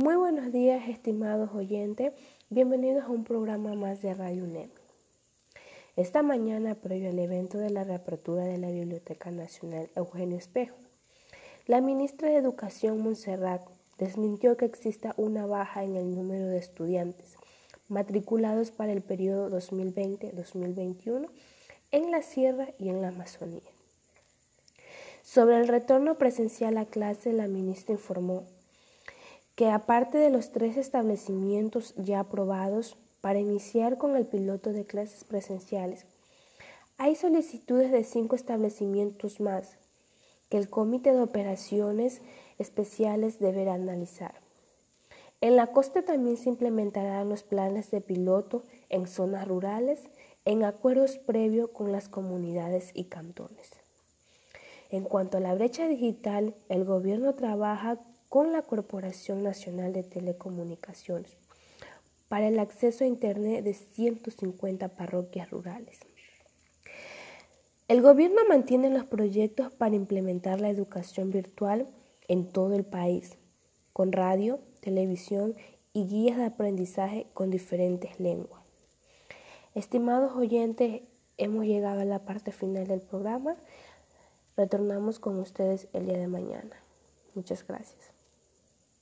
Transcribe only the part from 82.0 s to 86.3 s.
a la parte final del programa. Retornamos con ustedes el día de